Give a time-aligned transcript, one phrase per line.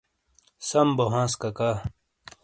[0.67, 1.71] سَم بوہانس کاکا۔